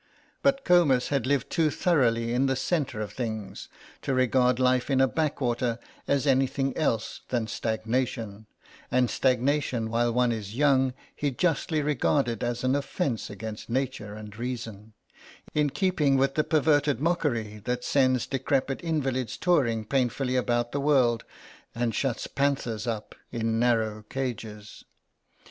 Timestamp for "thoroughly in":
1.69-2.47